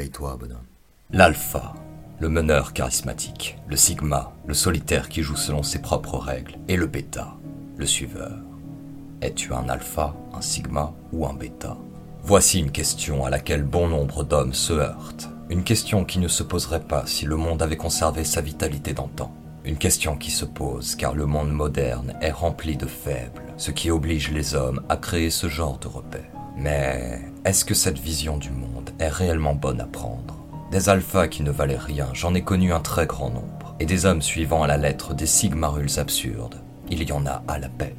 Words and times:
Réveille-toi, 0.00 0.38
bonhomme. 0.40 0.64
L'alpha, 1.10 1.74
le 2.20 2.30
meneur 2.30 2.72
charismatique, 2.72 3.58
le 3.68 3.76
sigma, 3.76 4.32
le 4.46 4.54
solitaire 4.54 5.10
qui 5.10 5.20
joue 5.20 5.36
selon 5.36 5.62
ses 5.62 5.82
propres 5.82 6.16
règles, 6.16 6.56
et 6.68 6.76
le 6.76 6.86
bêta, 6.86 7.34
le 7.76 7.84
suiveur. 7.84 8.38
Es-tu 9.20 9.52
un 9.52 9.68
alpha, 9.68 10.16
un 10.32 10.40
sigma 10.40 10.94
ou 11.12 11.26
un 11.26 11.34
bêta? 11.34 11.76
Voici 12.22 12.60
une 12.60 12.70
question 12.70 13.26
à 13.26 13.30
laquelle 13.30 13.62
bon 13.62 13.88
nombre 13.88 14.24
d'hommes 14.24 14.54
se 14.54 14.72
heurtent. 14.72 15.28
Une 15.50 15.64
question 15.64 16.06
qui 16.06 16.18
ne 16.18 16.28
se 16.28 16.44
poserait 16.44 16.80
pas 16.80 17.04
si 17.04 17.26
le 17.26 17.36
monde 17.36 17.60
avait 17.60 17.76
conservé 17.76 18.24
sa 18.24 18.40
vitalité 18.40 18.94
d'antan. 18.94 19.34
Une 19.66 19.76
question 19.76 20.16
qui 20.16 20.30
se 20.30 20.46
pose 20.46 20.94
car 20.94 21.14
le 21.14 21.26
monde 21.26 21.52
moderne 21.52 22.14
est 22.22 22.30
rempli 22.30 22.78
de 22.78 22.86
faibles, 22.86 23.52
ce 23.58 23.70
qui 23.70 23.90
oblige 23.90 24.30
les 24.30 24.54
hommes 24.54 24.80
à 24.88 24.96
créer 24.96 25.28
ce 25.28 25.50
genre 25.50 25.78
de 25.78 25.88
repères. 25.88 26.24
Mais 26.56 27.20
est-ce 27.44 27.66
que 27.66 27.74
cette 27.74 27.98
vision 27.98 28.38
du 28.38 28.50
monde 28.50 28.79
est 29.00 29.08
réellement 29.08 29.54
bonne 29.54 29.80
à 29.80 29.86
prendre 29.86 30.44
Des 30.70 30.88
alphas 30.88 31.28
qui 31.28 31.42
ne 31.42 31.50
valaient 31.50 31.76
rien, 31.76 32.08
j'en 32.12 32.34
ai 32.34 32.42
connu 32.42 32.72
un 32.72 32.80
très 32.80 33.06
grand 33.06 33.30
nombre, 33.30 33.74
et 33.80 33.86
des 33.86 34.06
hommes 34.06 34.22
suivant 34.22 34.62
à 34.62 34.66
la 34.66 34.76
lettre 34.76 35.14
des 35.14 35.26
sigmarules 35.26 35.98
absurdes, 35.98 36.60
il 36.90 37.02
y 37.02 37.12
en 37.12 37.26
a 37.26 37.42
à 37.48 37.58
l'appel. 37.58 37.94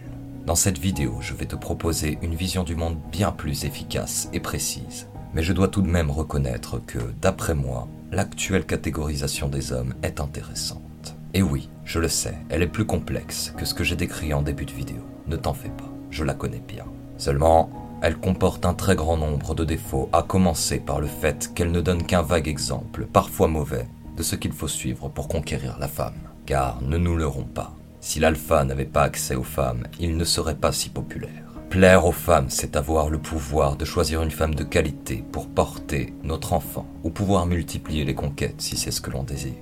Dans 0.45 0.55
cette 0.55 0.79
vidéo, 0.79 1.17
je 1.21 1.33
vais 1.33 1.45
te 1.45 1.55
proposer 1.55 2.17
une 2.21 2.35
vision 2.35 2.63
du 2.63 2.75
monde 2.75 2.97
bien 3.11 3.31
plus 3.31 3.63
efficace 3.65 4.29
et 4.33 4.39
précise. 4.39 5.07
Mais 5.33 5.43
je 5.43 5.53
dois 5.53 5.67
tout 5.67 5.81
de 5.81 5.87
même 5.87 6.11
reconnaître 6.11 6.81
que, 6.85 6.99
d'après 7.21 7.53
moi, 7.53 7.87
l'actuelle 8.11 8.65
catégorisation 8.65 9.47
des 9.47 9.71
hommes 9.71 9.93
est 10.03 10.19
intéressante. 10.19 11.15
Et 11.33 11.41
oui, 11.41 11.69
je 11.85 11.99
le 11.99 12.09
sais, 12.09 12.35
elle 12.49 12.63
est 12.63 12.67
plus 12.67 12.85
complexe 12.85 13.53
que 13.55 13.65
ce 13.65 13.73
que 13.73 13.83
j'ai 13.83 13.95
décrit 13.95 14.33
en 14.33 14.41
début 14.41 14.65
de 14.65 14.73
vidéo. 14.73 15.01
Ne 15.27 15.37
t'en 15.37 15.53
fais 15.53 15.69
pas, 15.69 15.89
je 16.09 16.23
la 16.23 16.33
connais 16.33 16.61
bien. 16.67 16.85
Seulement, 17.17 17.69
elle 18.01 18.17
comporte 18.17 18.65
un 18.65 18.73
très 18.73 18.95
grand 18.95 19.17
nombre 19.17 19.53
de 19.53 19.63
défauts, 19.63 20.09
à 20.11 20.23
commencer 20.23 20.79
par 20.79 20.99
le 20.99 21.07
fait 21.07 21.51
qu'elle 21.53 21.71
ne 21.71 21.81
donne 21.81 22.03
qu'un 22.03 22.21
vague 22.21 22.47
exemple, 22.47 23.07
parfois 23.11 23.47
mauvais, 23.47 23.87
de 24.17 24.23
ce 24.23 24.35
qu'il 24.35 24.51
faut 24.51 24.67
suivre 24.67 25.09
pour 25.09 25.27
conquérir 25.27 25.77
la 25.79 25.87
femme. 25.87 26.15
Car 26.45 26.81
ne 26.81 26.97
nous 26.97 27.15
leurrons 27.15 27.43
pas, 27.43 27.75
si 28.01 28.19
l'alpha 28.19 28.63
n'avait 28.63 28.85
pas 28.85 29.03
accès 29.03 29.35
aux 29.35 29.43
femmes, 29.43 29.83
il 29.99 30.17
ne 30.17 30.23
serait 30.23 30.55
pas 30.55 30.71
si 30.71 30.89
populaire. 30.89 31.45
Plaire 31.69 32.05
aux 32.05 32.11
femmes, 32.11 32.49
c'est 32.49 32.75
avoir 32.75 33.09
le 33.09 33.19
pouvoir 33.19 33.77
de 33.77 33.85
choisir 33.85 34.23
une 34.23 34.31
femme 34.31 34.55
de 34.55 34.63
qualité 34.63 35.23
pour 35.31 35.47
porter 35.47 36.13
notre 36.23 36.53
enfant, 36.53 36.87
ou 37.03 37.11
pouvoir 37.11 37.45
multiplier 37.45 38.03
les 38.03 38.15
conquêtes 38.15 38.59
si 38.59 38.75
c'est 38.75 38.91
ce 38.91 38.99
que 38.99 39.11
l'on 39.11 39.23
désire. 39.23 39.53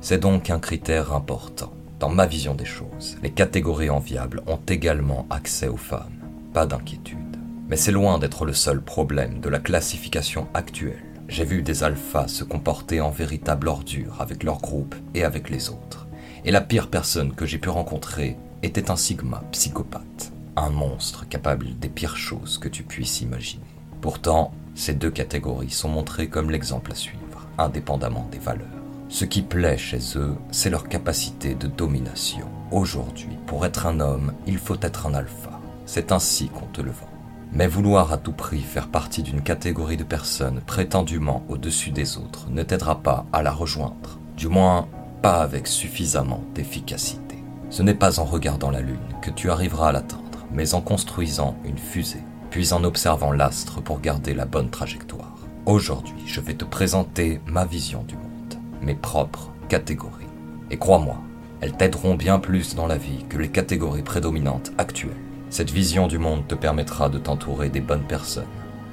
C'est 0.00 0.20
donc 0.20 0.48
un 0.48 0.60
critère 0.60 1.12
important. 1.12 1.72
Dans 1.98 2.08
ma 2.08 2.26
vision 2.26 2.54
des 2.54 2.64
choses, 2.64 3.18
les 3.22 3.30
catégories 3.30 3.90
enviables 3.90 4.42
ont 4.46 4.60
également 4.68 5.26
accès 5.28 5.66
aux 5.66 5.76
femmes. 5.76 6.22
Pas 6.54 6.64
d'inquiétude. 6.64 7.27
Mais 7.68 7.76
c'est 7.76 7.92
loin 7.92 8.18
d'être 8.18 8.44
le 8.44 8.54
seul 8.54 8.80
problème 8.80 9.40
de 9.40 9.48
la 9.48 9.58
classification 9.58 10.48
actuelle. 10.54 11.02
J'ai 11.28 11.44
vu 11.44 11.62
des 11.62 11.82
alphas 11.82 12.28
se 12.28 12.44
comporter 12.44 13.00
en 13.00 13.10
véritable 13.10 13.68
ordure 13.68 14.20
avec 14.20 14.42
leur 14.42 14.60
groupe 14.60 14.94
et 15.14 15.24
avec 15.24 15.50
les 15.50 15.68
autres 15.68 16.08
et 16.44 16.50
la 16.50 16.60
pire 16.60 16.88
personne 16.88 17.34
que 17.34 17.46
j'ai 17.46 17.58
pu 17.58 17.68
rencontrer 17.68 18.36
était 18.62 18.90
un 18.90 18.96
Sigma 18.96 19.42
psychopathe, 19.52 20.32
un 20.56 20.70
monstre 20.70 21.28
capable 21.28 21.78
des 21.78 21.88
pires 21.88 22.16
choses 22.16 22.58
que 22.58 22.68
tu 22.68 22.82
puisses 22.82 23.20
imaginer. 23.20 23.64
Pourtant, 24.00 24.52
ces 24.74 24.94
deux 24.94 25.10
catégories 25.10 25.70
sont 25.70 25.88
montrées 25.88 26.28
comme 26.28 26.50
l'exemple 26.50 26.92
à 26.92 26.94
suivre, 26.94 27.46
indépendamment 27.58 28.28
des 28.30 28.38
valeurs. 28.38 28.66
Ce 29.08 29.24
qui 29.24 29.42
plaît 29.42 29.78
chez 29.78 30.00
eux, 30.16 30.34
c'est 30.50 30.70
leur 30.70 30.88
capacité 30.88 31.54
de 31.54 31.66
domination. 31.66 32.46
Aujourd'hui, 32.70 33.36
pour 33.46 33.64
être 33.64 33.86
un 33.86 34.00
homme, 34.00 34.32
il 34.46 34.58
faut 34.58 34.76
être 34.82 35.06
un 35.06 35.14
alpha. 35.14 35.60
C'est 35.86 36.12
ainsi 36.12 36.48
qu'on 36.48 36.66
te 36.66 36.82
le 36.82 36.90
vend. 36.90 37.17
Mais 37.52 37.66
vouloir 37.66 38.12
à 38.12 38.18
tout 38.18 38.32
prix 38.32 38.60
faire 38.60 38.88
partie 38.88 39.22
d'une 39.22 39.42
catégorie 39.42 39.96
de 39.96 40.04
personnes 40.04 40.60
prétendument 40.60 41.42
au-dessus 41.48 41.90
des 41.90 42.18
autres 42.18 42.48
ne 42.50 42.62
t'aidera 42.62 43.00
pas 43.02 43.26
à 43.32 43.42
la 43.42 43.52
rejoindre. 43.52 44.18
Du 44.36 44.48
moins, 44.48 44.86
pas 45.22 45.40
avec 45.40 45.66
suffisamment 45.66 46.44
d'efficacité. 46.54 47.42
Ce 47.70 47.82
n'est 47.82 47.94
pas 47.94 48.20
en 48.20 48.24
regardant 48.24 48.70
la 48.70 48.80
Lune 48.80 48.98
que 49.22 49.30
tu 49.30 49.50
arriveras 49.50 49.88
à 49.88 49.92
l'atteindre, 49.92 50.46
mais 50.52 50.74
en 50.74 50.80
construisant 50.80 51.56
une 51.64 51.78
fusée, 51.78 52.22
puis 52.50 52.72
en 52.72 52.84
observant 52.84 53.32
l'astre 53.32 53.82
pour 53.82 54.00
garder 54.00 54.34
la 54.34 54.44
bonne 54.44 54.70
trajectoire. 54.70 55.34
Aujourd'hui, 55.66 56.22
je 56.26 56.40
vais 56.40 56.54
te 56.54 56.64
présenter 56.64 57.40
ma 57.46 57.64
vision 57.64 58.02
du 58.04 58.14
monde, 58.14 58.54
mes 58.80 58.94
propres 58.94 59.50
catégories. 59.68 60.24
Et 60.70 60.78
crois-moi, 60.78 61.18
elles 61.60 61.76
t'aideront 61.76 62.14
bien 62.14 62.38
plus 62.38 62.74
dans 62.74 62.86
la 62.86 62.96
vie 62.96 63.24
que 63.28 63.38
les 63.38 63.50
catégories 63.50 64.02
prédominantes 64.02 64.72
actuelles. 64.78 65.27
Cette 65.50 65.70
vision 65.70 66.06
du 66.06 66.18
monde 66.18 66.46
te 66.46 66.54
permettra 66.54 67.08
de 67.08 67.18
t'entourer 67.18 67.70
des 67.70 67.80
bonnes 67.80 68.06
personnes, 68.06 68.44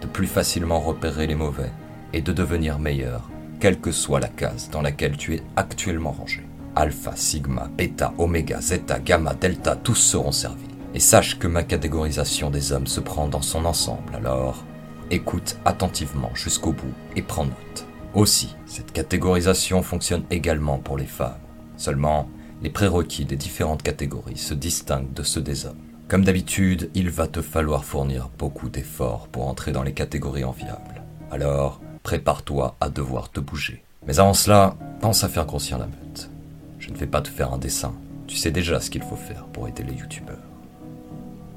de 0.01 0.07
plus 0.07 0.27
facilement 0.27 0.79
repérer 0.79 1.27
les 1.27 1.35
mauvais 1.35 1.71
et 2.13 2.21
de 2.21 2.31
devenir 2.31 2.79
meilleur 2.79 3.29
quelle 3.59 3.79
que 3.79 3.91
soit 3.91 4.19
la 4.19 4.27
case 4.27 4.69
dans 4.69 4.81
laquelle 4.81 5.17
tu 5.17 5.35
es 5.35 5.43
actuellement 5.55 6.11
rangé. 6.11 6.45
Alpha, 6.75 7.13
sigma, 7.15 7.69
bêta, 7.75 8.13
oméga, 8.17 8.61
zeta, 8.61 8.99
gamma, 8.99 9.33
delta, 9.33 9.75
tous 9.75 9.95
seront 9.95 10.31
servis. 10.31 10.67
Et 10.93 10.99
sache 10.99 11.39
que 11.39 11.47
ma 11.47 11.63
catégorisation 11.63 12.49
des 12.49 12.71
hommes 12.71 12.87
se 12.87 12.99
prend 12.99 13.27
dans 13.27 13.41
son 13.41 13.65
ensemble, 13.65 14.15
alors 14.15 14.63
écoute 15.11 15.57
attentivement 15.65 16.31
jusqu'au 16.33 16.71
bout 16.71 16.93
et 17.15 17.21
prends 17.21 17.45
note. 17.45 17.85
Aussi, 18.13 18.55
cette 18.65 18.93
catégorisation 18.93 19.81
fonctionne 19.81 20.23
également 20.31 20.77
pour 20.77 20.97
les 20.97 21.05
femmes. 21.05 21.39
Seulement, 21.75 22.29
les 22.61 22.69
prérequis 22.69 23.25
des 23.25 23.35
différentes 23.35 23.83
catégories 23.83 24.37
se 24.37 24.53
distinguent 24.53 25.13
de 25.13 25.23
ceux 25.23 25.41
des 25.41 25.65
hommes. 25.65 25.75
Comme 26.07 26.23
d'habitude, 26.23 26.91
il 26.93 27.09
va 27.09 27.25
te 27.25 27.41
falloir 27.41 27.83
fournir 27.83 28.29
beaucoup 28.37 28.69
d'efforts 28.69 29.27
pour 29.27 29.47
entrer 29.47 29.71
dans 29.71 29.81
les 29.81 29.93
catégories 29.93 30.43
enviables. 30.43 31.01
Alors, 31.31 31.81
prépare-toi 32.03 32.75
à 32.79 32.89
devoir 32.89 33.31
te 33.31 33.39
bouger. 33.39 33.83
Mais 34.05 34.19
avant 34.19 34.35
cela, 34.35 34.75
pense 35.01 35.23
à 35.23 35.29
faire 35.29 35.47
grossir 35.47 35.79
la 35.79 35.87
meute. 35.87 36.29
Je 36.77 36.91
ne 36.91 36.95
vais 36.95 37.07
pas 37.07 37.21
te 37.21 37.27
faire 37.27 37.51
un 37.51 37.57
dessin, 37.57 37.95
tu 38.27 38.35
sais 38.35 38.51
déjà 38.51 38.79
ce 38.79 38.91
qu'il 38.91 39.01
faut 39.01 39.15
faire 39.15 39.45
pour 39.45 39.67
aider 39.67 39.81
les 39.81 39.95
youtubeurs. 39.95 40.37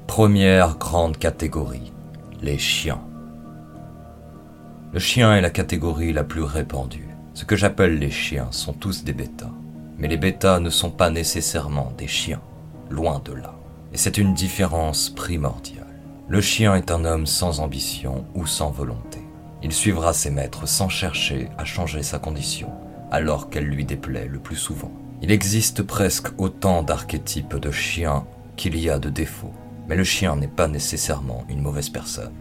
Première 0.07 0.79
grande 0.79 1.19
catégorie, 1.19 1.93
les 2.41 2.57
chiens. 2.57 3.01
Le 4.91 4.99
chien 4.99 5.35
est 5.35 5.41
la 5.41 5.51
catégorie 5.51 6.11
la 6.11 6.23
plus 6.23 6.41
répandue. 6.41 7.09
Ce 7.35 7.45
que 7.45 7.55
j'appelle 7.55 7.99
les 7.99 8.09
chiens 8.09 8.47
sont 8.49 8.73
tous 8.73 9.03
des 9.03 9.13
bêtas. 9.13 9.51
Mais 9.99 10.07
les 10.07 10.17
bêtas 10.17 10.59
ne 10.59 10.71
sont 10.71 10.89
pas 10.89 11.11
nécessairement 11.11 11.93
des 11.95 12.07
chiens, 12.07 12.41
loin 12.89 13.21
de 13.23 13.33
là. 13.33 13.58
Et 13.93 13.97
c'est 13.97 14.17
une 14.17 14.33
différence 14.33 15.09
primordiale. 15.09 15.85
Le 16.27 16.41
chien 16.41 16.75
est 16.75 16.91
un 16.91 17.05
homme 17.05 17.25
sans 17.25 17.59
ambition 17.59 18.25
ou 18.35 18.45
sans 18.45 18.69
volonté. 18.69 19.19
Il 19.63 19.73
suivra 19.73 20.13
ses 20.13 20.29
maîtres 20.29 20.67
sans 20.67 20.87
chercher 20.87 21.49
à 21.57 21.65
changer 21.65 22.03
sa 22.03 22.19
condition, 22.19 22.69
alors 23.11 23.49
qu'elle 23.49 23.65
lui 23.65 23.83
déplaît 23.83 24.27
le 24.27 24.39
plus 24.39 24.55
souvent. 24.55 24.91
Il 25.21 25.31
existe 25.31 25.81
presque 25.81 26.27
autant 26.37 26.83
d'archétypes 26.83 27.55
de 27.55 27.71
chiens 27.71 28.25
qu'il 28.55 28.77
y 28.79 28.89
a 28.89 28.99
de 28.99 29.09
défauts, 29.09 29.53
mais 29.87 29.95
le 29.95 30.03
chien 30.03 30.35
n'est 30.35 30.47
pas 30.47 30.67
nécessairement 30.67 31.43
une 31.49 31.61
mauvaise 31.61 31.89
personne. 31.89 32.33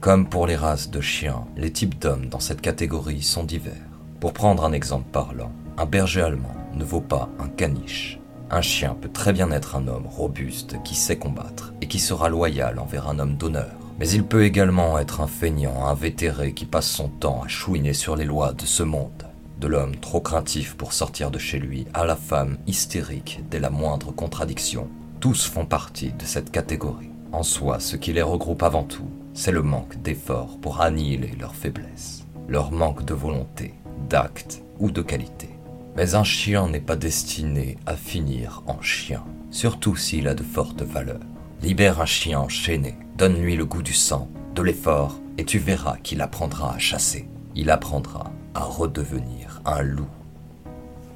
Comme 0.00 0.28
pour 0.28 0.46
les 0.46 0.56
races 0.56 0.90
de 0.90 1.00
chiens, 1.00 1.44
les 1.56 1.72
types 1.72 1.98
d'hommes 1.98 2.28
dans 2.28 2.40
cette 2.40 2.60
catégorie 2.60 3.22
sont 3.22 3.44
divers. 3.44 3.72
Pour 4.20 4.32
prendre 4.32 4.64
un 4.64 4.72
exemple 4.72 5.10
parlant, 5.10 5.52
un 5.76 5.86
berger 5.86 6.22
allemand 6.22 6.54
ne 6.74 6.84
vaut 6.84 7.00
pas 7.00 7.30
un 7.38 7.48
caniche. 7.48 8.19
Un 8.52 8.62
chien 8.62 8.96
peut 9.00 9.08
très 9.08 9.32
bien 9.32 9.52
être 9.52 9.76
un 9.76 9.86
homme 9.86 10.08
robuste 10.08 10.82
qui 10.82 10.96
sait 10.96 11.18
combattre 11.18 11.72
et 11.80 11.86
qui 11.86 12.00
sera 12.00 12.28
loyal 12.28 12.80
envers 12.80 13.08
un 13.08 13.20
homme 13.20 13.36
d'honneur. 13.36 13.70
Mais 14.00 14.08
il 14.08 14.24
peut 14.24 14.44
également 14.44 14.98
être 14.98 15.20
un 15.20 15.28
feignant, 15.28 15.86
un 15.86 15.94
vétéré 15.94 16.52
qui 16.52 16.64
passe 16.64 16.88
son 16.88 17.08
temps 17.08 17.42
à 17.44 17.48
chouiner 17.48 17.92
sur 17.92 18.16
les 18.16 18.24
lois 18.24 18.52
de 18.52 18.64
ce 18.64 18.82
monde. 18.82 19.28
De 19.60 19.68
l'homme 19.68 19.94
trop 19.96 20.20
craintif 20.20 20.74
pour 20.74 20.92
sortir 20.92 21.30
de 21.30 21.38
chez 21.38 21.60
lui 21.60 21.86
à 21.94 22.04
la 22.04 22.16
femme 22.16 22.58
hystérique 22.66 23.40
dès 23.50 23.60
la 23.60 23.70
moindre 23.70 24.10
contradiction. 24.10 24.88
Tous 25.20 25.46
font 25.46 25.66
partie 25.66 26.12
de 26.12 26.24
cette 26.24 26.50
catégorie. 26.50 27.10
En 27.30 27.44
soi, 27.44 27.78
ce 27.78 27.94
qui 27.94 28.12
les 28.12 28.22
regroupe 28.22 28.64
avant 28.64 28.84
tout, 28.84 29.10
c'est 29.32 29.52
le 29.52 29.62
manque 29.62 30.02
d'efforts 30.02 30.58
pour 30.60 30.80
annihiler 30.80 31.36
leurs 31.38 31.54
faiblesses, 31.54 32.26
leur 32.48 32.72
manque 32.72 33.04
de 33.04 33.14
volonté, 33.14 33.74
d'acte 34.08 34.62
ou 34.80 34.90
de 34.90 35.02
qualité. 35.02 35.49
Mais 35.96 36.14
un 36.14 36.24
chien 36.24 36.68
n'est 36.68 36.80
pas 36.80 36.96
destiné 36.96 37.76
à 37.86 37.96
finir 37.96 38.62
en 38.66 38.80
chien, 38.80 39.24
surtout 39.50 39.96
s'il 39.96 40.28
a 40.28 40.34
de 40.34 40.42
fortes 40.42 40.82
valeurs. 40.82 41.20
Libère 41.62 42.00
un 42.00 42.06
chien 42.06 42.40
enchaîné, 42.40 42.96
donne-lui 43.18 43.56
le 43.56 43.66
goût 43.66 43.82
du 43.82 43.92
sang, 43.92 44.28
de 44.54 44.62
l'effort, 44.62 45.18
et 45.36 45.44
tu 45.44 45.58
verras 45.58 45.96
qu'il 45.98 46.22
apprendra 46.22 46.74
à 46.74 46.78
chasser. 46.78 47.28
Il 47.54 47.70
apprendra 47.70 48.32
à 48.54 48.64
redevenir 48.64 49.60
un 49.64 49.82
loup. 49.82 50.08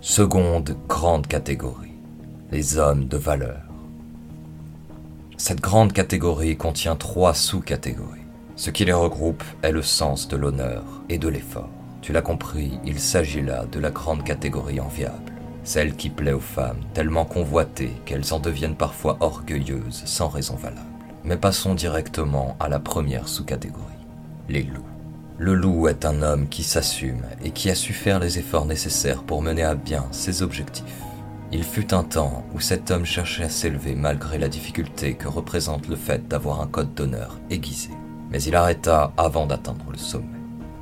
Seconde 0.01 0.77
grande 0.89 1.27
catégorie, 1.27 1.95
les 2.51 2.77
hommes 2.77 3.07
de 3.07 3.17
valeur. 3.17 3.63
Cette 5.37 5.61
grande 5.61 5.93
catégorie 5.93 6.57
contient 6.57 6.97
trois 6.97 7.35
sous-catégories. 7.35 8.21
Ce 8.57 8.71
qui 8.71 8.85
les 8.85 8.93
regroupe 8.93 9.43
est 9.63 9.73
le 9.73 9.83
sens 9.83 10.29
de 10.29 10.37
l'honneur 10.37 10.85
et 11.09 11.19
de 11.19 11.29
l'effort. 11.29 11.71
Tu 12.05 12.13
l'as 12.13 12.21
compris, 12.21 12.79
il 12.85 13.01
s'agit 13.01 13.41
là 13.41 13.65
de 13.65 13.81
la 13.81 13.91
grande 13.91 14.25
catégorie 14.25 14.79
enviable 14.79 15.33
celle 15.65 15.97
qui 15.97 16.11
plaît 16.11 16.33
aux 16.33 16.41
femmes, 16.41 16.81
tellement 16.93 17.25
convoitées 17.25 17.97
qu'elles 18.05 18.35
en 18.35 18.39
deviennent 18.39 18.77
parfois 18.77 19.17
orgueilleuses 19.21 20.03
sans 20.05 20.29
raison 20.29 20.57
valable. 20.57 20.87
Mais 21.25 21.39
passons 21.39 21.75
directement 21.75 22.55
à 22.61 22.69
la 22.69 22.79
première 22.79 23.29
sous-catégorie, 23.29 23.83
les 24.51 24.63
loups. 24.63 24.85
Le 25.39 25.55
loup 25.55 25.89
est 25.89 26.05
un 26.05 26.21
homme 26.21 26.49
qui 26.49 26.63
s'assume 26.63 27.23
et 27.43 27.51
qui 27.51 27.71
a 27.71 27.75
su 27.75 27.95
faire 27.95 28.21
les 28.21 28.39
efforts 28.39 28.67
nécessaires 28.67 29.23
pour 29.23 29.41
mener 29.41 29.63
à 29.63 29.75
bien 29.75 30.05
ses 30.11 30.43
objectifs. 30.43 30.85
Il 31.51 31.65
fut 31.65 31.95
un 31.95 32.05
temps 32.05 32.45
où 32.55 32.61
cet 32.61 32.91
homme 32.91 33.07
cherchait 33.07 33.45
à 33.45 33.49
s'élever 33.49 33.95
malgré 33.95 34.37
la 34.37 34.49
difficulté 34.49 35.15
que 35.15 35.29
représente 35.29 35.89
le 35.89 35.97
fait 35.97 36.29
d'avoir 36.29 36.61
un 36.61 36.67
code 36.67 36.93
d'honneur 36.93 37.39
aiguisé. 37.49 37.91
Mais 38.31 38.43
il 38.43 38.55
arrêta 38.55 39.15
avant 39.17 39.47
d'atteindre 39.47 39.87
le 39.91 39.99
sommet. 39.99 40.34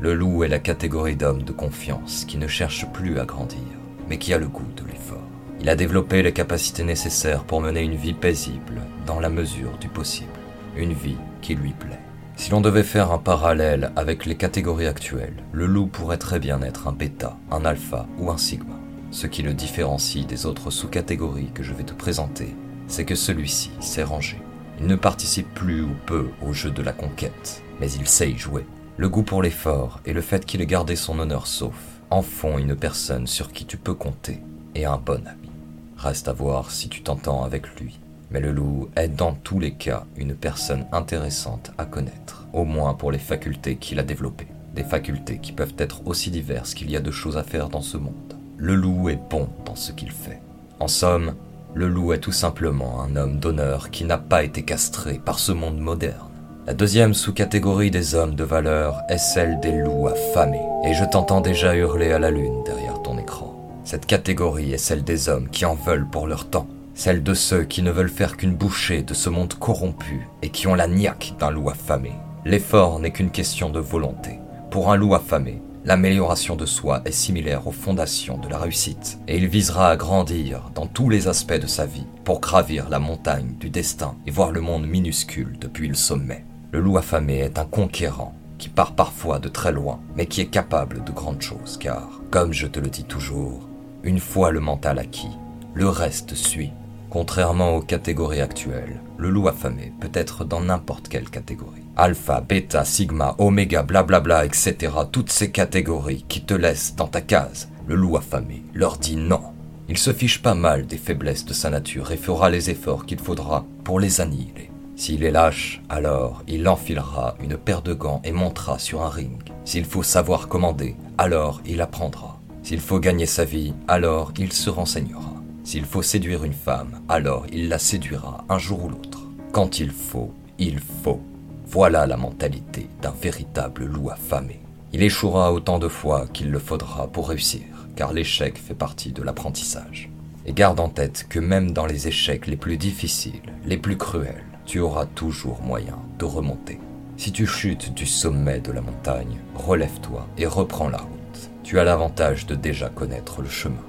Le 0.03 0.15
loup 0.15 0.43
est 0.43 0.49
la 0.49 0.59
catégorie 0.59 1.15
d'homme 1.15 1.45
de 1.45 1.53
confiance 1.53 2.25
qui 2.25 2.37
ne 2.37 2.49
cherche 2.49 2.87
plus 2.93 3.21
à 3.21 3.25
grandir, 3.25 3.63
mais 4.09 4.19
qui 4.19 4.35
a 4.35 4.39
le 4.39 4.49
goût 4.49 4.67
de 4.77 4.85
l'effort. 4.85 5.29
Il 5.61 5.69
a 5.69 5.77
développé 5.77 6.25
les 6.25 6.33
capacités 6.33 6.83
nécessaires 6.83 7.45
pour 7.45 7.61
mener 7.61 7.83
une 7.83 7.95
vie 7.95 8.13
paisible 8.13 8.81
dans 9.07 9.21
la 9.21 9.31
mesure 9.31 9.79
du 9.79 9.87
possible, 9.87 10.41
une 10.77 10.93
vie 10.93 11.19
qui 11.41 11.55
lui 11.55 11.71
plaît. 11.71 12.01
Si 12.35 12.51
l'on 12.51 12.61
devait 12.61 12.83
faire 12.83 13.13
un 13.13 13.19
parallèle 13.19 13.93
avec 13.95 14.27
les 14.27 14.35
catégories 14.35 14.89
actuelles, 14.89 15.45
le 15.53 15.67
loup 15.67 15.87
pourrait 15.87 16.19
très 16.19 16.41
bien 16.41 16.63
être 16.63 16.89
un 16.89 16.93
bêta, 16.93 17.37
un 17.53 17.65
alpha 17.65 18.09
ou 18.19 18.33
un 18.33 18.39
sigma. 18.39 18.75
Ce 19.13 19.29
qui 19.29 19.43
le 19.43 19.55
différencie 19.55 20.27
des 20.27 20.47
autres 20.47 20.73
sous-catégories 20.73 21.53
que 21.55 21.63
je 21.63 21.75
vais 21.75 21.85
te 21.85 21.95
présenter, 21.95 22.57
c'est 22.89 23.05
que 23.05 23.15
celui-ci 23.15 23.71
s'est 23.79 24.03
rangé. 24.03 24.43
Il 24.81 24.89
ne 24.89 24.97
participe 24.97 25.55
plus 25.55 25.83
ou 25.83 25.95
peu 26.07 26.27
au 26.45 26.53
jeu 26.53 26.73
de 26.73 26.83
la 26.83 26.93
conquête, 26.93 27.63
mais 27.79 27.93
il 27.93 28.09
sait 28.09 28.33
y 28.33 28.37
jouer. 28.37 28.67
Le 28.97 29.09
goût 29.09 29.23
pour 29.23 29.43
l'effort 29.43 30.01
et 30.05 30.13
le 30.13 30.21
fait 30.21 30.45
qu'il 30.45 30.61
ait 30.61 30.67
gardé 30.67 30.97
son 30.97 31.19
honneur 31.19 31.47
sauf 31.47 31.75
en 32.11 32.23
font 32.23 32.59
une 32.59 32.77
personne 32.77 33.27
sur 33.27 33.53
qui 33.53 33.65
tu 33.65 33.77
peux 33.77 33.95
compter 33.95 34.41
et 34.75 34.85
un 34.85 34.99
bon 34.99 35.27
ami. 35.27 35.51
Reste 35.97 36.29
à 36.29 36.33
voir 36.33 36.71
si 36.71 36.89
tu 36.89 37.03
t'entends 37.03 37.45
avec 37.45 37.67
lui. 37.81 37.99
Mais 38.31 38.41
le 38.41 38.53
loup 38.53 38.89
est 38.97 39.09
dans 39.09 39.35
tous 39.35 39.59
les 39.59 39.73
cas 39.73 40.05
une 40.17 40.35
personne 40.35 40.87
intéressante 40.93 41.73
à 41.77 41.85
connaître, 41.85 42.47
au 42.53 42.65
moins 42.65 42.95
pour 42.95 43.13
les 43.13 43.19
facultés 43.19 43.77
qu'il 43.77 43.99
a 43.99 44.03
développées. 44.03 44.49
Des 44.75 44.85
facultés 44.85 45.39
qui 45.39 45.53
peuvent 45.53 45.75
être 45.77 46.07
aussi 46.07 46.31
diverses 46.31 46.73
qu'il 46.73 46.91
y 46.91 46.97
a 46.97 47.01
de 47.01 47.11
choses 47.11 47.37
à 47.37 47.43
faire 47.43 47.69
dans 47.69 47.83
ce 47.83 47.99
monde 47.99 48.33
le 48.63 48.77
loup 48.77 49.09
est 49.09 49.19
bon 49.29 49.49
dans 49.65 49.75
ce 49.75 49.91
qu'il 49.91 50.13
fait. 50.13 50.41
En 50.79 50.87
somme, 50.87 51.35
le 51.75 51.89
loup 51.89 52.13
est 52.13 52.21
tout 52.21 52.31
simplement 52.31 53.03
un 53.03 53.17
homme 53.17 53.41
d'honneur 53.41 53.91
qui 53.91 54.05
n'a 54.05 54.19
pas 54.19 54.45
été 54.45 54.63
castré 54.63 55.19
par 55.19 55.41
ce 55.41 55.51
monde 55.51 55.81
moderne. 55.81 56.32
La 56.65 56.75
deuxième 56.75 57.13
sous-catégorie 57.13 57.91
des 57.91 58.15
hommes 58.15 58.37
de 58.37 58.45
valeur 58.45 59.03
est 59.09 59.19
celle 59.19 59.59
des 59.59 59.73
loups 59.73 60.07
affamés, 60.07 60.63
et 60.85 60.95
je 60.95 61.05
t'entends 61.05 61.41
déjà 61.41 61.75
hurler 61.75 62.13
à 62.13 62.21
la 62.21 62.31
lune 62.31 62.63
derrière 62.65 63.03
ton 63.03 63.19
écran. 63.19 63.57
Cette 63.83 64.07
catégorie 64.07 64.73
est 64.73 64.79
celle 64.79 65.03
des 65.03 65.29
hommes 65.29 65.49
qui 65.49 65.65
en 65.65 65.75
veulent 65.75 66.09
pour 66.09 66.29
leur 66.29 66.49
temps, 66.49 66.69
celle 66.95 67.25
de 67.25 67.35
ceux 67.35 67.65
qui 67.65 67.83
ne 67.83 67.91
veulent 67.91 68.09
faire 68.09 68.37
qu'une 68.37 68.55
bouchée 68.55 69.03
de 69.03 69.13
ce 69.13 69.29
monde 69.29 69.55
corrompu 69.55 70.29
et 70.43 70.51
qui 70.51 70.69
ont 70.69 70.77
la 70.77 70.87
niaque 70.87 71.35
d'un 71.41 71.51
loup 71.51 71.69
affamé. 71.69 72.13
L'effort 72.45 73.01
n'est 73.01 73.11
qu'une 73.11 73.33
question 73.33 73.69
de 73.69 73.81
volonté. 73.81 74.39
Pour 74.71 74.93
un 74.93 74.97
loup 74.97 75.17
affamé, 75.17 75.61
L'amélioration 75.85 76.55
de 76.55 76.65
soi 76.65 77.03
est 77.05 77.11
similaire 77.11 77.67
aux 77.67 77.73
fondations 77.73 78.39
de 78.39 78.47
la 78.47 78.57
réussite, 78.57 79.19
et 79.27 79.37
il 79.37 79.49
visera 79.49 79.91
à 79.91 79.97
grandir 79.97 80.71
dans 80.77 80.87
tous 80.87 81.11
les 81.11 81.27
aspects 81.27 81.61
de 81.61 81.67
sa 81.67 81.87
vie 81.87 82.07
pour 82.23 82.41
gravir 82.41 82.89
la 82.89 83.01
montagne 83.01 83.57
du 83.59 83.69
destin 83.69 84.15
et 84.25 84.31
voir 84.31 84.53
le 84.53 84.61
monde 84.61 84.87
minuscule 84.87 85.59
depuis 85.59 85.89
le 85.89 85.97
sommet. 85.97 86.45
Le 86.73 86.81
loup 86.81 86.97
affamé 86.97 87.39
est 87.41 87.59
un 87.59 87.67
conquérant 87.67 88.35
qui 88.57 88.71
part 88.71 88.95
parfois 88.95 89.39
de 89.39 89.49
très 89.49 89.73
loin, 89.73 90.01
mais 90.17 90.27
qui 90.27 90.41
est 90.41 90.47
capable 90.47 91.05
de 91.05 91.13
grandes 91.13 91.43
choses, 91.43 91.77
car, 91.79 92.09
comme 92.31 92.53
je 92.53 92.67
te 92.67 92.81
le 92.81 92.89
dis 92.89 93.05
toujours, 93.05 93.69
une 94.03 94.21
fois 94.21 94.51
le 94.51 94.61
mental 94.61 94.99
acquis, 94.99 95.37
le 95.75 95.89
reste 95.89 96.35
suit. 96.35 96.73
Contrairement 97.11 97.77
aux 97.77 97.83
catégories 97.83 98.41
actuelles, 98.41 99.01
le 99.19 99.29
loup 99.29 99.49
affamé 99.49 99.93
peut 100.01 100.11
être 100.15 100.47
dans 100.47 100.61
n'importe 100.61 101.09
quelle 101.09 101.29
catégorie 101.29 101.83
alpha, 101.97 102.41
bêta, 102.41 102.87
sigma, 102.87 103.35
oméga, 103.37 103.83
blablabla, 103.83 104.47
etc. 104.47 104.93
Toutes 105.11 105.31
ces 105.31 105.51
catégories 105.51 106.25
qui 106.27 106.43
te 106.43 106.55
laissent 106.55 106.97
dans 106.97 107.09
ta 107.09 107.21
case. 107.21 107.69
Le 107.87 107.97
loup 107.97 108.17
affamé 108.17 108.63
leur 108.73 108.97
dit 108.97 109.17
non. 109.17 109.43
Il 109.91 109.99
se 109.99 110.13
fiche 110.13 110.41
pas 110.41 110.55
mal 110.55 110.87
des 110.87 110.97
faiblesses 110.97 111.45
de 111.45 111.53
sa 111.53 111.69
nature 111.69 112.13
et 112.13 112.17
fera 112.17 112.49
les 112.49 112.71
efforts 112.71 113.05
qu'il 113.05 113.19
faudra 113.19 113.67
pour 113.85 114.01
les 114.01 114.23
annihiler. 114.23 114.72
S'il 114.95 115.25
est 115.25 115.31
lâche, 115.31 115.83
alors 115.89 116.43
il 116.47 116.69
enfilera 116.69 117.35
une 117.43 117.57
paire 117.57 117.83
de 117.83 117.95
gants 117.95 118.21
et 118.25 118.33
montera 118.33 118.79
sur 118.79 119.03
un 119.03 119.09
ring. 119.09 119.41
S'il 119.65 119.85
faut 119.85 120.03
savoir 120.03 120.49
commander, 120.49 120.97
alors 121.19 121.61
il 121.67 121.81
apprendra. 121.81 122.41
S'il 122.63 122.81
faut 122.81 123.01
gagner 123.01 123.27
sa 123.27 123.45
vie, 123.45 123.75
alors 123.89 124.33
il 124.39 124.53
se 124.53 124.71
renseignera. 124.71 125.35
S'il 125.65 125.85
faut 125.85 126.03
séduire 126.03 126.45
une 126.45 126.53
femme, 126.53 127.01
alors 127.09 127.47
il 127.53 127.69
la 127.69 127.79
séduira 127.79 128.45
un 128.49 128.59
jour 128.59 128.85
ou 128.85 128.89
l'autre. 128.91 129.23
Quand 129.53 129.81
il 129.81 129.91
faut, 129.91 130.33
il 130.59 130.79
faut. 130.79 131.21
Voilà 131.67 132.07
la 132.07 132.17
mentalité 132.17 132.89
d'un 133.01 133.15
véritable 133.21 133.87
loup 133.87 134.11
affamé. 134.11 134.61
Il 134.93 135.03
échouera 135.03 135.53
autant 135.53 135.79
de 135.79 135.89
fois 135.89 136.27
qu'il 136.33 136.51
le 136.51 136.59
faudra 136.59 137.09
pour 137.09 137.31
réussir, 137.31 137.63
car 137.97 138.13
l'échec 138.13 138.59
fait 138.59 138.75
partie 138.75 139.13
de 139.13 139.23
l'apprentissage. 139.23 140.11
Et 140.45 140.53
garde 140.53 140.81
en 140.81 140.89
tête 140.89 141.27
que 141.29 141.39
même 141.39 141.71
dans 141.71 141.87
les 141.87 142.09
échecs 142.09 142.47
les 142.47 142.57
plus 142.57 142.77
difficiles, 142.77 143.41
les 143.65 143.79
plus 143.79 143.97
cruels, 143.97 144.45
tu 144.65 144.81
auras 144.81 145.07
toujours 145.07 145.61
moyen 145.63 145.99
de 146.19 146.25
remonter. 146.25 146.81
Si 147.17 147.33
tu 147.33 147.47
chutes 147.47 147.95
du 147.95 148.07
sommet 148.07 148.61
de 148.61 148.73
la 148.73 148.81
montagne, 148.81 149.39
relève-toi 149.55 150.27
et 150.39 150.47
reprends 150.47 150.89
la 150.89 150.99
route. 150.99 151.51
Tu 151.63 151.79
as 151.79 151.85
l'avantage 151.85 152.47
de 152.47 152.55
déjà 152.55 152.89
connaître 152.89 153.43
le 153.43 153.49
chemin. 153.49 153.85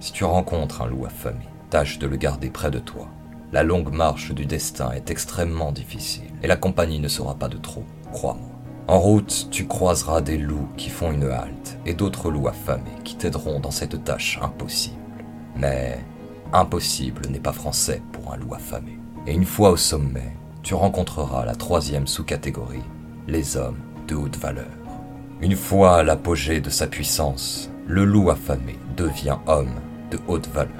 Si 0.00 0.12
tu 0.12 0.24
rencontres 0.24 0.82
un 0.82 0.86
loup 0.86 1.06
affamé, 1.06 1.46
tâche 1.70 1.98
de 1.98 2.06
le 2.06 2.16
garder 2.16 2.50
près 2.50 2.70
de 2.70 2.78
toi 2.78 3.08
la 3.50 3.62
longue 3.62 3.94
marche 3.94 4.32
du 4.32 4.44
destin 4.44 4.90
est 4.90 5.10
extrêmement 5.10 5.72
difficile, 5.72 6.30
et 6.42 6.46
la 6.46 6.56
compagnie 6.56 7.00
ne 7.00 7.08
sera 7.08 7.34
pas 7.34 7.48
de 7.48 7.56
trop, 7.56 7.84
crois-moi. 8.12 8.50
En 8.88 8.98
route, 8.98 9.48
tu 9.50 9.66
croiseras 9.66 10.20
des 10.20 10.36
loups 10.36 10.68
qui 10.76 10.90
font 10.90 11.12
une 11.12 11.24
halte, 11.24 11.78
et 11.86 11.94
d'autres 11.94 12.30
loups 12.30 12.48
affamés 12.48 12.84
qui 13.04 13.16
t'aideront 13.16 13.58
dans 13.58 13.70
cette 13.70 14.04
tâche 14.04 14.38
impossible. 14.42 14.96
Mais 15.56 15.98
impossible 16.52 17.28
n'est 17.30 17.40
pas 17.40 17.54
français 17.54 18.02
pour 18.12 18.34
un 18.34 18.36
loup 18.36 18.52
affamé. 18.52 18.98
Et 19.28 19.34
une 19.34 19.44
fois 19.44 19.72
au 19.72 19.76
sommet, 19.76 20.32
tu 20.62 20.72
rencontreras 20.72 21.44
la 21.44 21.54
troisième 21.54 22.06
sous-catégorie, 22.06 22.82
les 23.26 23.58
hommes 23.58 23.76
de 24.06 24.14
haute 24.14 24.38
valeur. 24.38 24.70
Une 25.42 25.54
fois 25.54 25.98
à 25.98 26.02
l'apogée 26.02 26.62
de 26.62 26.70
sa 26.70 26.86
puissance, 26.86 27.68
le 27.86 28.06
loup 28.06 28.30
affamé 28.30 28.78
devient 28.96 29.36
homme 29.46 29.74
de 30.10 30.18
haute 30.28 30.48
valeur. 30.48 30.72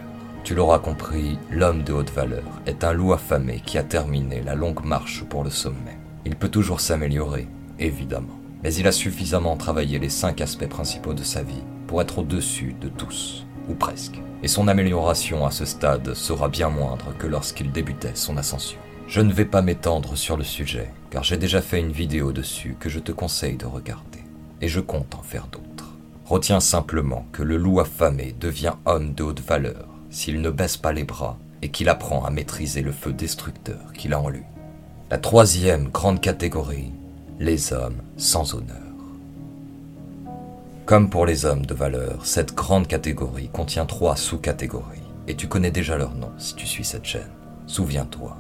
Tu 0.45 0.55
l'auras 0.55 0.79
compris, 0.79 1.39
l'homme 1.51 1.83
de 1.83 1.93
haute 1.93 2.11
valeur 2.11 2.43
est 2.65 2.85
un 2.85 2.95
loup 2.95 3.13
affamé 3.13 3.61
qui 3.67 3.77
a 3.77 3.83
terminé 3.83 4.41
la 4.41 4.55
longue 4.55 4.83
marche 4.83 5.25
pour 5.25 5.45
le 5.45 5.51
sommet. 5.51 5.99
Il 6.25 6.35
peut 6.35 6.49
toujours 6.49 6.81
s'améliorer, 6.81 7.49
évidemment, 7.79 8.41
mais 8.63 8.73
il 8.73 8.89
a 8.89 8.93
suffisamment 8.93 9.59
travaillé 9.59 9.99
les 9.99 10.09
cinq 10.09 10.41
aspects 10.41 10.71
principaux 10.71 11.13
de 11.13 11.23
sa 11.23 11.43
vie 11.43 11.65
pour 11.87 12.01
être 12.01 12.21
au-dessus 12.21 12.75
de 12.81 12.89
tous, 12.89 13.47
ou 13.69 13.75
presque. 13.75 14.21
Et 14.43 14.49
son 14.49 14.69
amélioration 14.69 15.47
à 15.47 15.51
ce 15.51 15.65
stade 15.65 16.15
sera 16.15 16.49
bien 16.49 16.69
moindre 16.69 17.15
que 17.19 17.27
lorsqu'il 17.27 17.73
débutait 17.73 18.15
son 18.15 18.37
ascension. 18.37 18.79
Je 19.07 19.21
ne 19.21 19.33
vais 19.33 19.45
pas 19.45 19.63
m'étendre 19.63 20.17
sur 20.17 20.37
le 20.37 20.45
sujet, 20.45 20.91
car 21.11 21.25
j'ai 21.25 21.39
déjà 21.39 21.63
fait 21.63 21.81
une 21.81 21.93
vidéo 21.93 22.33
dessus 22.33 22.77
que 22.79 22.89
je 22.89 22.99
te 22.99 23.13
conseille 23.13 23.57
de 23.57 23.67
regarder, 23.67 24.25
et 24.61 24.69
je 24.69 24.81
compte 24.81 25.15
en 25.15 25.23
faire 25.23 25.47
d'autres. 25.47 25.97
Retiens 26.27 26.61
simplement 26.61 27.27
que 27.33 27.43
le 27.43 27.57
loup 27.57 27.81
affamé 27.81 28.35
devient 28.39 28.75
homme 28.85 29.15
de 29.15 29.23
haute 29.23 29.41
valeur 29.41 29.87
s'il 30.11 30.41
ne 30.41 30.51
baisse 30.51 30.77
pas 30.77 30.93
les 30.93 31.05
bras 31.05 31.39
et 31.63 31.71
qu'il 31.71 31.89
apprend 31.89 32.25
à 32.25 32.31
maîtriser 32.31 32.83
le 32.83 32.93
feu 32.93 33.13
destructeur 33.13 33.93
qu'il 33.95 34.13
a 34.13 34.21
en 34.21 34.29
lui. 34.29 34.43
La 35.11 35.19
troisième 35.19 35.89
grande 35.89 36.21
catégorie, 36.21 36.93
les 37.39 37.73
hommes 37.73 38.03
sans 38.17 38.55
honneur. 38.55 38.88
Comme 40.89 41.11
pour 41.11 41.27
les 41.27 41.45
hommes 41.45 41.67
de 41.67 41.75
valeur, 41.75 42.25
cette 42.25 42.55
grande 42.55 42.87
catégorie 42.87 43.51
contient 43.51 43.85
trois 43.85 44.17
sous-catégories, 44.17 45.03
et 45.27 45.37
tu 45.37 45.47
connais 45.47 45.71
déjà 45.71 45.99
leur 45.99 46.15
nom 46.15 46.31
si 46.39 46.55
tu 46.55 46.67
suis 46.67 46.83
cette 46.83 47.05
chaîne. 47.05 47.29
Souviens-toi, 47.67 48.39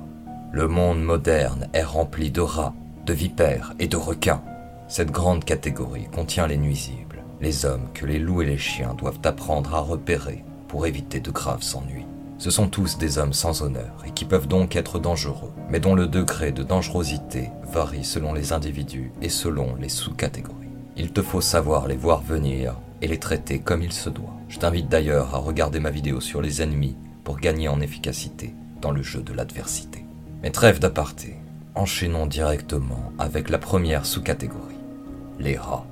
le 0.50 0.66
monde 0.66 1.02
moderne 1.02 1.68
est 1.74 1.82
rempli 1.82 2.30
de 2.30 2.40
rats, 2.40 2.72
de 3.04 3.12
vipères 3.12 3.74
et 3.78 3.86
de 3.86 3.98
requins. 3.98 4.42
Cette 4.88 5.10
grande 5.10 5.44
catégorie 5.44 6.08
contient 6.10 6.46
les 6.46 6.56
nuisibles, 6.56 7.22
les 7.42 7.66
hommes 7.66 7.90
que 7.92 8.06
les 8.06 8.18
loups 8.18 8.40
et 8.40 8.46
les 8.46 8.56
chiens 8.56 8.94
doivent 8.94 9.20
apprendre 9.24 9.74
à 9.74 9.80
repérer 9.80 10.42
pour 10.68 10.86
éviter 10.86 11.20
de 11.20 11.30
graves 11.30 11.74
ennuis. 11.74 12.06
Ce 12.38 12.50
sont 12.50 12.68
tous 12.68 12.96
des 12.96 13.18
hommes 13.18 13.34
sans 13.34 13.60
honneur 13.60 14.02
et 14.06 14.10
qui 14.12 14.24
peuvent 14.24 14.48
donc 14.48 14.74
être 14.74 14.98
dangereux, 14.98 15.52
mais 15.68 15.80
dont 15.80 15.94
le 15.94 16.06
degré 16.06 16.50
de 16.52 16.62
dangerosité 16.62 17.50
varie 17.70 18.04
selon 18.04 18.32
les 18.32 18.54
individus 18.54 19.12
et 19.20 19.28
selon 19.28 19.74
les 19.74 19.90
sous-catégories. 19.90 20.67
Il 21.00 21.12
te 21.12 21.22
faut 21.22 21.40
savoir 21.40 21.86
les 21.86 21.96
voir 21.96 22.22
venir 22.22 22.74
et 23.00 23.06
les 23.06 23.20
traiter 23.20 23.60
comme 23.60 23.84
il 23.84 23.92
se 23.92 24.10
doit. 24.10 24.34
Je 24.48 24.58
t'invite 24.58 24.88
d'ailleurs 24.88 25.32
à 25.32 25.38
regarder 25.38 25.78
ma 25.78 25.90
vidéo 25.90 26.20
sur 26.20 26.42
les 26.42 26.60
ennemis 26.60 26.96
pour 27.22 27.38
gagner 27.38 27.68
en 27.68 27.80
efficacité 27.80 28.52
dans 28.80 28.90
le 28.90 29.04
jeu 29.04 29.22
de 29.22 29.32
l'adversité. 29.32 30.04
Mais 30.42 30.50
trêve 30.50 30.80
d'aparté, 30.80 31.36
enchaînons 31.76 32.26
directement 32.26 33.12
avec 33.16 33.48
la 33.48 33.58
première 33.58 34.06
sous-catégorie, 34.06 34.74
les 35.38 35.56
rats. 35.56 35.86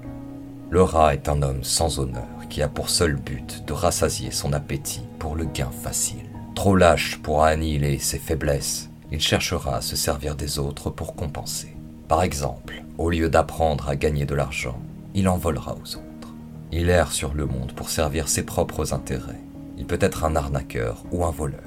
Le 0.70 0.82
rat 0.82 1.14
est 1.14 1.28
un 1.28 1.40
homme 1.40 1.62
sans 1.62 2.00
honneur 2.00 2.26
qui 2.50 2.60
a 2.60 2.68
pour 2.68 2.90
seul 2.90 3.14
but 3.14 3.64
de 3.64 3.72
rassasier 3.72 4.32
son 4.32 4.52
appétit 4.52 5.06
pour 5.20 5.36
le 5.36 5.44
gain 5.44 5.70
facile. 5.84 6.26
Trop 6.56 6.74
lâche 6.74 7.20
pour 7.22 7.44
annihiler 7.44 7.98
ses 7.98 8.18
faiblesses, 8.18 8.90
il 9.12 9.20
cherchera 9.20 9.76
à 9.76 9.82
se 9.82 9.94
servir 9.94 10.34
des 10.34 10.58
autres 10.58 10.90
pour 10.90 11.14
compenser. 11.14 11.76
Par 12.08 12.24
exemple, 12.24 12.82
au 12.98 13.10
lieu 13.10 13.28
d'apprendre 13.28 13.88
à 13.88 13.94
gagner 13.94 14.26
de 14.26 14.34
l'argent, 14.34 14.80
il 15.16 15.28
en 15.30 15.38
volera 15.38 15.72
aux 15.72 15.96
autres. 15.96 16.34
Il 16.70 16.90
erre 16.90 17.10
sur 17.10 17.32
le 17.32 17.46
monde 17.46 17.72
pour 17.72 17.88
servir 17.88 18.28
ses 18.28 18.44
propres 18.44 18.92
intérêts. 18.92 19.40
Il 19.78 19.86
peut 19.86 19.98
être 20.00 20.24
un 20.24 20.36
arnaqueur 20.36 21.04
ou 21.10 21.24
un 21.24 21.30
voleur, 21.30 21.62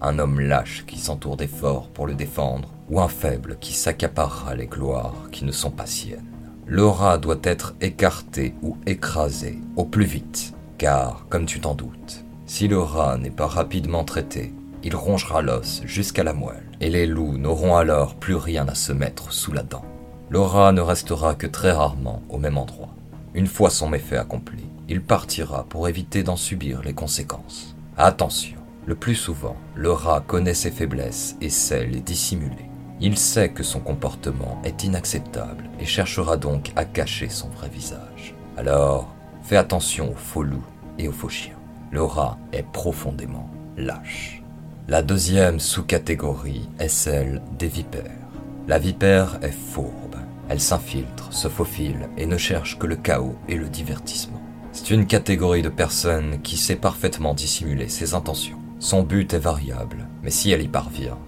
un 0.00 0.20
homme 0.20 0.38
lâche 0.38 0.84
qui 0.86 0.98
s'entoure 0.98 1.36
des 1.36 1.48
forts 1.48 1.88
pour 1.88 2.06
le 2.06 2.14
défendre, 2.14 2.72
ou 2.88 3.00
un 3.00 3.08
faible 3.08 3.56
qui 3.60 3.72
s'accaparera 3.72 4.54
les 4.54 4.68
gloires 4.68 5.28
qui 5.32 5.44
ne 5.44 5.50
sont 5.50 5.72
pas 5.72 5.86
siennes. 5.86 6.30
Le 6.66 6.86
rat 6.86 7.18
doit 7.18 7.40
être 7.42 7.74
écarté 7.80 8.54
ou 8.62 8.76
écrasé 8.86 9.58
au 9.74 9.84
plus 9.84 10.04
vite, 10.04 10.54
car, 10.78 11.26
comme 11.28 11.46
tu 11.46 11.60
t'en 11.60 11.74
doutes, 11.74 12.24
si 12.46 12.68
le 12.68 12.78
rat 12.78 13.18
n'est 13.18 13.30
pas 13.30 13.48
rapidement 13.48 14.04
traité, 14.04 14.54
il 14.84 14.94
rongera 14.94 15.42
l'os 15.42 15.82
jusqu'à 15.84 16.22
la 16.22 16.32
moelle, 16.32 16.70
et 16.80 16.90
les 16.90 17.06
loups 17.06 17.38
n'auront 17.38 17.76
alors 17.76 18.14
plus 18.14 18.36
rien 18.36 18.68
à 18.68 18.74
se 18.76 18.92
mettre 18.92 19.32
sous 19.32 19.52
la 19.52 19.62
dent. 19.62 19.84
Rat 20.32 20.72
ne 20.72 20.80
restera 20.80 21.34
que 21.34 21.46
très 21.46 21.72
rarement 21.72 22.22
au 22.28 22.38
même 22.38 22.58
endroit. 22.58 22.94
Une 23.34 23.46
fois 23.46 23.70
son 23.70 23.88
méfait 23.88 24.16
accompli, 24.16 24.64
il 24.88 25.02
partira 25.02 25.64
pour 25.68 25.88
éviter 25.88 26.22
d'en 26.22 26.36
subir 26.36 26.82
les 26.82 26.94
conséquences. 26.94 27.74
Attention, 27.96 28.58
le 28.86 28.94
plus 28.94 29.14
souvent, 29.14 29.56
le 29.74 29.90
rat 29.92 30.22
connaît 30.26 30.54
ses 30.54 30.70
faiblesses 30.70 31.36
et 31.40 31.48
sait 31.48 31.86
les 31.86 32.00
dissimuler. 32.00 32.68
Il 33.00 33.18
sait 33.18 33.50
que 33.50 33.62
son 33.62 33.80
comportement 33.80 34.60
est 34.64 34.84
inacceptable 34.84 35.64
et 35.80 35.84
cherchera 35.84 36.36
donc 36.36 36.72
à 36.76 36.84
cacher 36.84 37.28
son 37.28 37.48
vrai 37.48 37.68
visage. 37.68 38.34
Alors, 38.56 39.12
fais 39.42 39.56
attention 39.56 40.12
aux 40.12 40.16
faux 40.16 40.42
loups 40.42 40.64
et 40.98 41.08
aux 41.08 41.12
faux 41.12 41.28
chiens. 41.28 41.58
Le 41.90 42.02
rat 42.02 42.38
est 42.52 42.62
profondément 42.62 43.50
lâche. 43.76 44.42
La 44.86 45.02
deuxième 45.02 45.60
sous-catégorie 45.60 46.68
est 46.78 46.88
celle 46.88 47.40
des 47.58 47.68
vipères. 47.68 48.23
La 48.66 48.78
vipère 48.78 49.38
est 49.42 49.52
fourbe. 49.52 50.16
Elle 50.48 50.60
s'infiltre, 50.60 51.30
se 51.34 51.48
faufile 51.48 52.08
et 52.16 52.24
ne 52.24 52.38
cherche 52.38 52.78
que 52.78 52.86
le 52.86 52.96
chaos 52.96 53.36
et 53.46 53.56
le 53.56 53.68
divertissement. 53.68 54.40
C'est 54.72 54.90
une 54.90 55.06
catégorie 55.06 55.60
de 55.60 55.68
personnes 55.68 56.40
qui 56.40 56.56
sait 56.56 56.76
parfaitement 56.76 57.34
dissimuler 57.34 57.88
ses 57.88 58.14
intentions. 58.14 58.58
Son 58.78 59.02
but 59.02 59.34
est 59.34 59.38
variable, 59.38 60.08
mais 60.22 60.30
si 60.30 60.50
elle 60.50 60.62
y 60.62 60.68
parvient, 60.68 61.18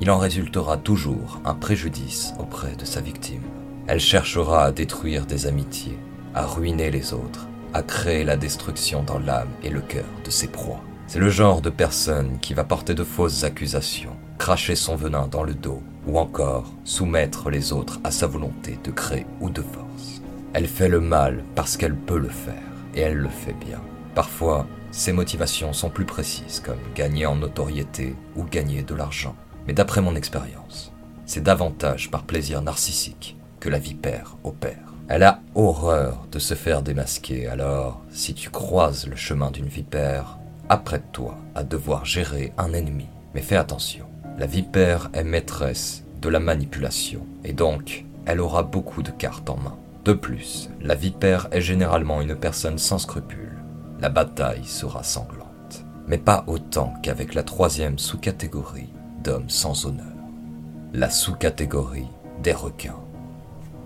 il 0.00 0.08
en 0.08 0.18
résultera 0.18 0.76
toujours 0.76 1.40
un 1.44 1.54
préjudice 1.54 2.32
auprès 2.38 2.76
de 2.76 2.84
sa 2.84 3.00
victime. 3.00 3.42
Elle 3.88 4.00
cherchera 4.00 4.64
à 4.64 4.72
détruire 4.72 5.26
des 5.26 5.46
amitiés, 5.46 5.98
à 6.32 6.46
ruiner 6.46 6.92
les 6.92 7.12
autres, 7.12 7.48
à 7.72 7.82
créer 7.82 8.22
la 8.22 8.36
destruction 8.36 9.02
dans 9.02 9.18
l'âme 9.18 9.50
et 9.64 9.70
le 9.70 9.80
cœur 9.80 10.06
de 10.24 10.30
ses 10.30 10.48
proies. 10.48 10.82
C'est 11.08 11.18
le 11.18 11.30
genre 11.30 11.60
de 11.60 11.70
personne 11.70 12.38
qui 12.40 12.54
va 12.54 12.62
porter 12.62 12.94
de 12.94 13.04
fausses 13.04 13.42
accusations, 13.42 14.16
cracher 14.38 14.76
son 14.76 14.94
venin 14.94 15.26
dans 15.26 15.42
le 15.42 15.54
dos, 15.54 15.82
ou 16.06 16.18
encore 16.18 16.72
soumettre 16.84 17.50
les 17.50 17.72
autres 17.72 18.00
à 18.04 18.10
sa 18.10 18.26
volonté 18.26 18.78
de 18.84 18.90
gré 18.90 19.26
ou 19.40 19.50
de 19.50 19.62
force. 19.62 20.22
Elle 20.52 20.68
fait 20.68 20.88
le 20.88 21.00
mal 21.00 21.42
parce 21.54 21.76
qu'elle 21.76 21.96
peut 21.96 22.18
le 22.18 22.28
faire, 22.28 22.54
et 22.94 23.00
elle 23.00 23.16
le 23.16 23.28
fait 23.28 23.54
bien. 23.54 23.80
Parfois, 24.14 24.66
ses 24.90 25.12
motivations 25.12 25.72
sont 25.72 25.90
plus 25.90 26.04
précises, 26.04 26.60
comme 26.64 26.78
gagner 26.94 27.26
en 27.26 27.34
notoriété 27.34 28.14
ou 28.36 28.44
gagner 28.44 28.82
de 28.82 28.94
l'argent. 28.94 29.34
Mais 29.66 29.72
d'après 29.72 30.00
mon 30.00 30.14
expérience, 30.14 30.92
c'est 31.26 31.42
davantage 31.42 32.10
par 32.10 32.22
plaisir 32.22 32.62
narcissique 32.62 33.36
que 33.58 33.68
la 33.68 33.78
vipère 33.78 34.36
opère. 34.44 34.94
Elle 35.08 35.22
a 35.22 35.40
horreur 35.54 36.26
de 36.30 36.38
se 36.38 36.54
faire 36.54 36.82
démasquer, 36.82 37.48
alors 37.48 38.02
si 38.10 38.34
tu 38.34 38.50
croises 38.50 39.06
le 39.06 39.16
chemin 39.16 39.50
d'une 39.50 39.66
vipère, 39.66 40.38
apprête-toi 40.68 41.36
à 41.54 41.64
devoir 41.64 42.04
gérer 42.04 42.52
un 42.56 42.72
ennemi. 42.72 43.06
Mais 43.34 43.42
fais 43.42 43.56
attention, 43.56 44.06
la 44.36 44.46
vipère 44.46 45.10
est 45.12 45.24
maîtresse 45.24 46.02
de 46.20 46.28
la 46.28 46.40
manipulation, 46.40 47.26
et 47.44 47.52
donc 47.52 48.04
elle 48.26 48.40
aura 48.40 48.62
beaucoup 48.62 49.02
de 49.02 49.10
cartes 49.10 49.48
en 49.48 49.56
main. 49.56 49.76
De 50.04 50.12
plus, 50.12 50.70
la 50.80 50.94
vipère 50.94 51.48
est 51.52 51.60
généralement 51.60 52.20
une 52.20 52.34
personne 52.34 52.78
sans 52.78 52.98
scrupules. 52.98 53.62
La 54.00 54.08
bataille 54.08 54.64
sera 54.64 55.02
sanglante, 55.02 55.84
mais 56.08 56.18
pas 56.18 56.44
autant 56.46 56.94
qu'avec 57.02 57.34
la 57.34 57.42
troisième 57.42 57.98
sous-catégorie 57.98 58.92
d'hommes 59.22 59.48
sans 59.48 59.86
honneur. 59.86 60.06
La 60.92 61.10
sous-catégorie 61.10 62.08
des 62.42 62.52
requins. 62.52 63.00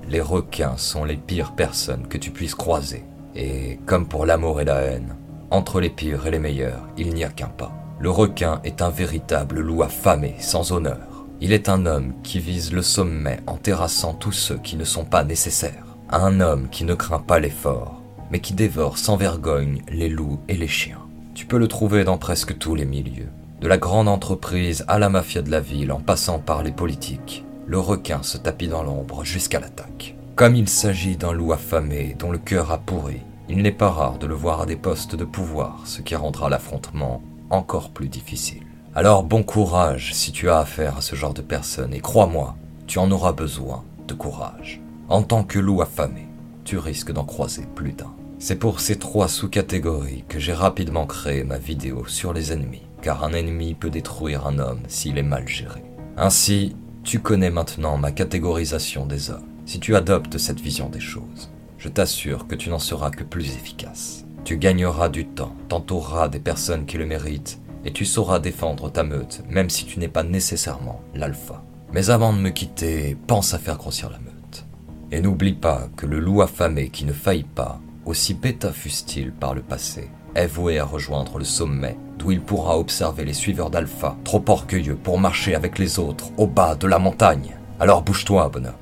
Les 0.08 0.20
requins 0.22 0.78
sont 0.78 1.04
les 1.04 1.16
pires 1.16 1.52
personnes 1.52 2.08
que 2.08 2.18
tu 2.18 2.30
puisses 2.30 2.54
croiser, 2.54 3.04
et 3.34 3.78
comme 3.84 4.08
pour 4.08 4.24
l'amour 4.24 4.60
et 4.60 4.64
la 4.64 4.80
haine, 4.80 5.14
entre 5.50 5.80
les 5.80 5.90
pires 5.90 6.26
et 6.26 6.30
les 6.30 6.38
meilleurs, 6.38 6.88
il 6.96 7.14
n'y 7.14 7.24
a 7.24 7.28
qu'un 7.28 7.48
pas. 7.48 7.72
Le 8.00 8.10
requin 8.10 8.60
est 8.62 8.80
un 8.80 8.90
véritable 8.90 9.58
loup 9.58 9.82
affamé, 9.82 10.36
sans 10.38 10.70
honneur. 10.70 11.24
Il 11.40 11.52
est 11.52 11.68
un 11.68 11.84
homme 11.84 12.12
qui 12.22 12.38
vise 12.38 12.72
le 12.72 12.82
sommet 12.82 13.40
en 13.48 13.56
terrassant 13.56 14.14
tous 14.14 14.30
ceux 14.30 14.58
qui 14.58 14.76
ne 14.76 14.84
sont 14.84 15.04
pas 15.04 15.24
nécessaires. 15.24 15.96
Un 16.08 16.40
homme 16.40 16.68
qui 16.70 16.84
ne 16.84 16.94
craint 16.94 17.18
pas 17.18 17.40
l'effort, 17.40 18.00
mais 18.30 18.38
qui 18.38 18.54
dévore 18.54 18.98
sans 18.98 19.16
vergogne 19.16 19.82
les 19.88 20.08
loups 20.08 20.38
et 20.46 20.56
les 20.56 20.68
chiens. 20.68 21.00
Tu 21.34 21.44
peux 21.44 21.58
le 21.58 21.66
trouver 21.66 22.04
dans 22.04 22.18
presque 22.18 22.56
tous 22.58 22.76
les 22.76 22.84
milieux. 22.84 23.30
De 23.60 23.66
la 23.66 23.78
grande 23.78 24.06
entreprise 24.06 24.84
à 24.86 25.00
la 25.00 25.08
mafia 25.08 25.42
de 25.42 25.50
la 25.50 25.60
ville 25.60 25.90
en 25.90 25.98
passant 25.98 26.38
par 26.38 26.62
les 26.62 26.70
politiques, 26.70 27.44
le 27.66 27.80
requin 27.80 28.22
se 28.22 28.38
tapit 28.38 28.68
dans 28.68 28.84
l'ombre 28.84 29.24
jusqu'à 29.24 29.58
l'attaque. 29.58 30.14
Comme 30.36 30.54
il 30.54 30.68
s'agit 30.68 31.16
d'un 31.16 31.32
loup 31.32 31.52
affamé 31.52 32.14
dont 32.16 32.30
le 32.30 32.38
cœur 32.38 32.70
a 32.70 32.78
pourri, 32.78 33.22
il 33.48 33.62
n'est 33.62 33.72
pas 33.72 33.90
rare 33.90 34.18
de 34.18 34.28
le 34.28 34.34
voir 34.34 34.60
à 34.60 34.66
des 34.66 34.76
postes 34.76 35.16
de 35.16 35.24
pouvoir, 35.24 35.80
ce 35.84 36.00
qui 36.00 36.14
rendra 36.14 36.48
l'affrontement 36.48 37.22
encore 37.50 37.90
plus 37.90 38.08
difficile. 38.08 38.64
Alors 38.94 39.22
bon 39.22 39.42
courage 39.42 40.14
si 40.14 40.32
tu 40.32 40.50
as 40.50 40.58
affaire 40.58 40.98
à 40.98 41.00
ce 41.00 41.14
genre 41.14 41.34
de 41.34 41.42
personnes, 41.42 41.94
et 41.94 42.00
crois-moi, 42.00 42.56
tu 42.86 42.98
en 42.98 43.10
auras 43.10 43.32
besoin 43.32 43.84
de 44.06 44.14
courage. 44.14 44.80
En 45.08 45.22
tant 45.22 45.44
que 45.44 45.58
loup 45.58 45.82
affamé, 45.82 46.26
tu 46.64 46.78
risques 46.78 47.12
d'en 47.12 47.24
croiser 47.24 47.66
plus 47.74 47.92
d'un. 47.92 48.12
C'est 48.38 48.56
pour 48.56 48.80
ces 48.80 48.96
trois 48.96 49.28
sous-catégories 49.28 50.24
que 50.28 50.38
j'ai 50.38 50.52
rapidement 50.52 51.06
créé 51.06 51.44
ma 51.44 51.58
vidéo 51.58 52.06
sur 52.06 52.32
les 52.32 52.52
ennemis, 52.52 52.86
car 53.02 53.24
un 53.24 53.32
ennemi 53.32 53.74
peut 53.74 53.90
détruire 53.90 54.46
un 54.46 54.58
homme 54.58 54.82
s'il 54.86 55.18
est 55.18 55.22
mal 55.22 55.48
géré. 55.48 55.82
Ainsi, 56.16 56.76
tu 57.04 57.20
connais 57.20 57.50
maintenant 57.50 57.96
ma 57.96 58.12
catégorisation 58.12 59.06
des 59.06 59.30
hommes. 59.30 59.48
Si 59.64 59.80
tu 59.80 59.96
adoptes 59.96 60.38
cette 60.38 60.60
vision 60.60 60.88
des 60.88 61.00
choses, 61.00 61.50
je 61.78 61.88
t'assure 61.88 62.46
que 62.46 62.54
tu 62.54 62.70
n'en 62.70 62.78
seras 62.78 63.10
que 63.10 63.24
plus 63.24 63.54
efficace. 63.54 64.24
Tu 64.48 64.56
gagneras 64.56 65.10
du 65.10 65.26
temps, 65.26 65.54
t'entoureras 65.68 66.28
des 66.28 66.38
personnes 66.38 66.86
qui 66.86 66.96
le 66.96 67.04
méritent, 67.04 67.60
et 67.84 67.92
tu 67.92 68.06
sauras 68.06 68.38
défendre 68.38 68.90
ta 68.90 69.02
meute, 69.02 69.42
même 69.50 69.68
si 69.68 69.84
tu 69.84 69.98
n'es 69.98 70.08
pas 70.08 70.22
nécessairement 70.22 71.02
l'alpha. 71.14 71.62
Mais 71.92 72.08
avant 72.08 72.32
de 72.32 72.38
me 72.38 72.48
quitter, 72.48 73.14
pense 73.26 73.52
à 73.52 73.58
faire 73.58 73.76
grossir 73.76 74.08
la 74.08 74.16
meute. 74.16 74.64
Et 75.12 75.20
n'oublie 75.20 75.52
pas 75.52 75.90
que 75.98 76.06
le 76.06 76.18
loup 76.18 76.40
affamé 76.40 76.88
qui 76.88 77.04
ne 77.04 77.12
faillit 77.12 77.44
pas, 77.44 77.78
aussi 78.06 78.32
bêta 78.32 78.72
fût-il 78.72 79.32
par 79.32 79.54
le 79.54 79.60
passé, 79.60 80.08
est 80.34 80.46
voué 80.46 80.78
à 80.78 80.86
rejoindre 80.86 81.36
le 81.36 81.44
sommet, 81.44 81.98
d'où 82.16 82.30
il 82.30 82.40
pourra 82.40 82.78
observer 82.78 83.26
les 83.26 83.34
suiveurs 83.34 83.68
d'Alpha, 83.68 84.16
trop 84.24 84.42
orgueilleux 84.48 84.96
pour 84.96 85.18
marcher 85.18 85.56
avec 85.56 85.78
les 85.78 85.98
autres 85.98 86.30
au 86.38 86.46
bas 86.46 86.74
de 86.74 86.86
la 86.86 86.98
montagne. 86.98 87.54
Alors 87.80 88.00
bouge-toi, 88.00 88.48
bonhomme, 88.48 88.72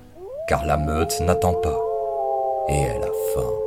car 0.49 0.65
la 0.65 0.77
meute 0.77 1.21
n'attend 1.23 1.55
pas 1.55 1.81
et 2.69 2.83
elle 2.83 3.03
a 3.03 3.11
faim. 3.35 3.66